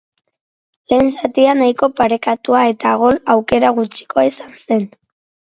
[0.93, 4.91] Lehen zatia nahiko parekatua eta gol aukera gutxikoa izan zen.